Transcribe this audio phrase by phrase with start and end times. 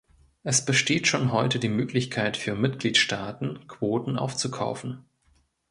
[0.41, 5.05] Es besteht schon heute die Möglichkeit für Mitgliedstaaten, Quoten aufzukaufen.